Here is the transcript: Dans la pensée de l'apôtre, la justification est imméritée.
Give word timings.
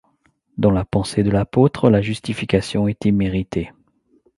Dans 0.57 0.71
la 0.71 0.83
pensée 0.83 1.21
de 1.21 1.29
l'apôtre, 1.29 1.91
la 1.91 2.01
justification 2.01 2.87
est 2.87 3.05
imméritée. 3.05 3.71